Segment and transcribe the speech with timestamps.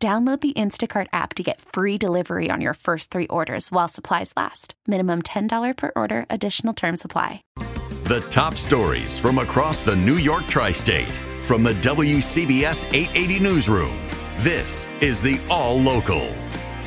[0.00, 4.32] Download the Instacart app to get free delivery on your first three orders while supplies
[4.36, 4.74] last.
[4.86, 7.42] Minimum $10 per order, additional term supply.
[8.04, 11.10] The top stories from across the New York tri state
[11.42, 13.96] from the WCBS 880 Newsroom.
[14.38, 16.32] This is the All Local.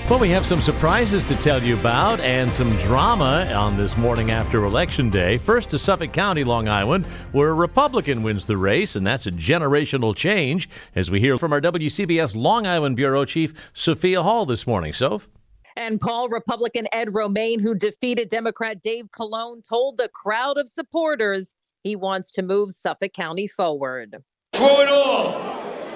[0.10, 4.32] Well, we have some surprises to tell you about and some drama on this morning
[4.32, 5.38] after Election Day.
[5.38, 9.32] First to Suffolk County, Long Island, where a Republican wins the race, and that's a
[9.32, 14.68] generational change, as we hear from our WCBS Long Island Bureau Chief, Sophia Hall, this
[14.68, 14.92] morning.
[14.92, 15.30] Soph?
[15.78, 21.56] And Paul, Republican Ed Romaine, who defeated Democrat Dave Calone, told the crowd of supporters
[21.84, 24.18] he wants to move Suffolk County forward.
[24.52, 25.32] Through it all,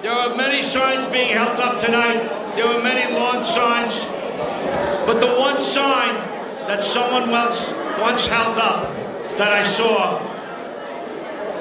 [0.02, 2.54] there are many signs being held up tonight.
[2.54, 4.04] There are many lawn signs.
[5.06, 6.14] But the one sign
[6.66, 8.94] that someone else once held up
[9.38, 10.20] that I saw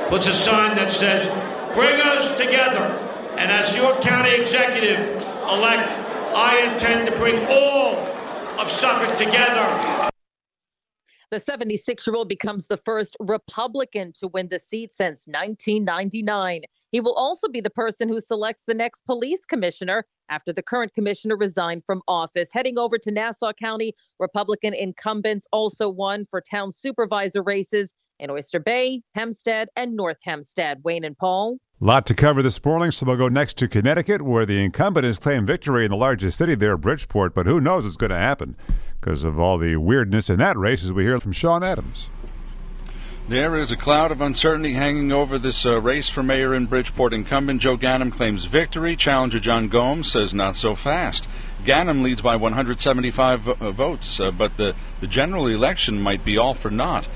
[0.09, 1.27] was a sign that says,
[1.73, 3.01] Bring us together.
[3.37, 4.99] And as your county executive
[5.49, 5.91] elect,
[6.35, 7.99] I intend to bring all
[8.59, 10.11] of Suffolk together.
[11.31, 16.61] The 76 year old becomes the first Republican to win the seat since 1999.
[16.91, 20.93] He will also be the person who selects the next police commissioner after the current
[20.93, 22.49] commissioner resigned from office.
[22.53, 28.59] Heading over to Nassau County, Republican incumbents also won for town supervisor races in Oyster
[28.59, 30.83] Bay, Hempstead, and North Hempstead.
[30.83, 31.57] Wayne and Paul.
[31.81, 35.19] Lot to cover this morning, so we'll go next to Connecticut, where the incumbent has
[35.19, 37.33] claimed victory in the largest city there, Bridgeport.
[37.33, 38.55] But who knows what's going to happen
[39.05, 42.09] because of all the weirdness in that race, as we hear from Sean Adams.
[43.27, 47.13] There is a cloud of uncertainty hanging over this uh, race for mayor in Bridgeport.
[47.13, 48.95] Incumbent Joe Ganim claims victory.
[48.95, 51.27] Challenger John Gomes says not so fast.
[51.63, 56.55] Ganim leads by 175 uh, votes, uh, but the, the general election might be all
[56.55, 57.07] for naught.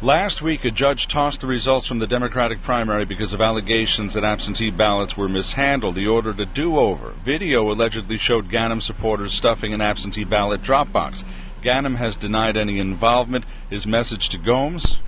[0.00, 4.22] Last week, a judge tossed the results from the Democratic primary because of allegations that
[4.22, 5.96] absentee ballots were mishandled.
[5.96, 7.10] He ordered a do over.
[7.24, 11.24] Video allegedly showed Ganim supporters stuffing an absentee ballot drop box.
[11.62, 13.44] Ganim has denied any involvement.
[13.70, 14.98] His message to Gomes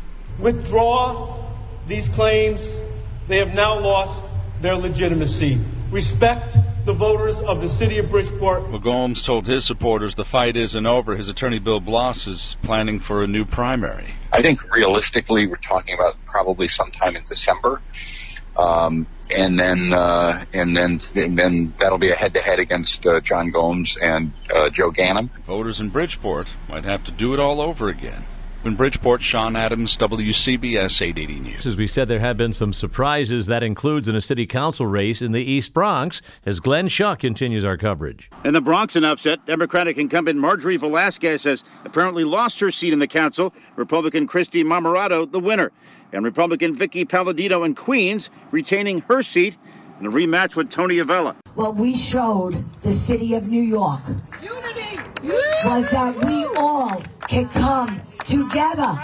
[0.41, 1.45] withdraw
[1.87, 2.81] these claims,
[3.29, 4.27] they have now lost
[4.61, 5.61] their legitimacy.
[5.91, 8.69] Respect the voters of the city of Bridgeport.
[8.71, 11.17] Well, Gomes told his supporters the fight isn't over.
[11.17, 14.15] His attorney Bill Bloss is planning for a new primary.
[14.33, 17.83] I think realistically, we're talking about probably sometime in December.
[18.57, 23.51] Um, and then uh, and then and then that'll be a head-to-head against uh, John
[23.51, 25.31] Gomes and uh, Joe Ganim.
[25.45, 28.25] Voters in Bridgeport might have to do it all over again.
[28.63, 31.65] In Bridgeport, Sean Adams, WCBS 880 News.
[31.65, 33.47] As we said, there have been some surprises.
[33.47, 37.65] That includes in a city council race in the East Bronx, as Glenn Schuck continues
[37.65, 38.29] our coverage.
[38.45, 39.47] In the Bronx, an upset.
[39.47, 43.55] Democratic incumbent Marjorie Velázquez has apparently lost her seat in the council.
[43.77, 45.73] Republican Kristy Marmorato, the winner.
[46.13, 49.57] And Republican Vickie Paladino in Queens retaining her seat
[50.01, 51.35] in a rematch with Tony Avella.
[51.55, 54.03] What we showed the city of New York
[54.43, 55.01] Unity.
[55.65, 58.99] was that we all can come together.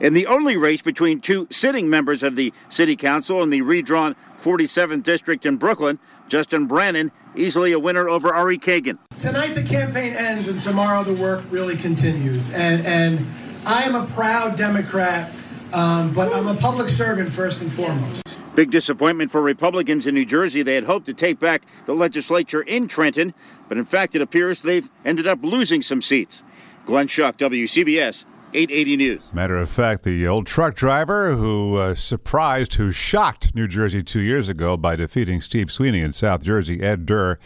[0.00, 4.16] In the only race between two sitting members of the City Council in the redrawn
[4.42, 8.98] 47th District in Brooklyn, Justin Brannan easily a winner over Ari Kagan.
[9.18, 12.52] Tonight the campaign ends and tomorrow the work really continues.
[12.52, 13.26] And, and
[13.64, 15.32] I am a proud Democrat,
[15.72, 18.35] um, but I'm a public servant first and foremost.
[18.56, 20.62] Big disappointment for Republicans in New Jersey.
[20.62, 23.34] They had hoped to take back the legislature in Trenton,
[23.68, 26.42] but in fact, it appears they've ended up losing some seats.
[26.86, 28.24] Glenn Schuck, WCBS
[28.54, 29.22] 880 News.
[29.34, 34.20] Matter of fact, the old truck driver who uh, surprised, who shocked New Jersey two
[34.20, 37.38] years ago by defeating Steve Sweeney in South Jersey, Ed Durr,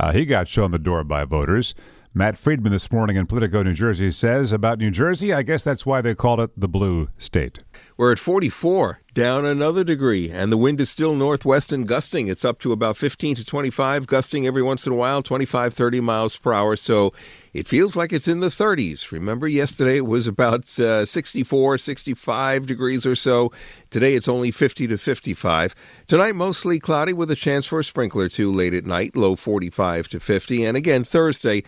[0.00, 1.76] uh, he got shown the door by voters.
[2.12, 5.86] Matt Friedman this morning in Politico, New Jersey says about New Jersey, I guess that's
[5.86, 7.60] why they called it the blue state.
[7.96, 12.28] We're at 44, down another degree, and the wind is still northwest and gusting.
[12.28, 16.00] It's up to about 15 to 25, gusting every once in a while, 25, 30
[16.00, 16.76] miles per hour.
[16.76, 17.14] So
[17.54, 19.10] it feels like it's in the 30s.
[19.10, 23.50] Remember, yesterday it was about uh, 64, 65 degrees or so.
[23.88, 25.74] Today it's only 50 to 55.
[26.06, 29.36] Tonight, mostly cloudy with a chance for a sprinkler or two late at night, low
[29.36, 30.64] 45 to 50.
[30.66, 31.62] And again, Thursday,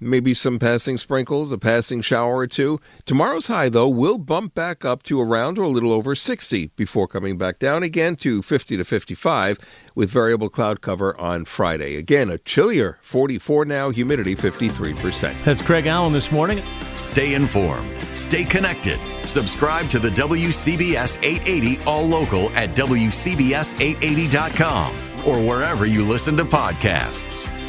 [0.00, 2.80] maybe some passing sprinkles, a passing shower or two.
[3.04, 7.06] Tomorrow's high, though, will bump back up to around or a little over 60 before
[7.06, 9.58] coming back down again to 50 to 55
[9.94, 11.96] with variable cloud cover on Friday.
[11.96, 15.44] Again, a chillier 44 now, humidity 53%.
[15.44, 16.62] That's Craig Allen this morning.
[16.96, 18.98] Stay informed, stay connected.
[19.26, 24.94] Subscribe to the WCBS 880 All Local at WCBS880.com
[25.26, 27.59] or wherever you listen to podcasts.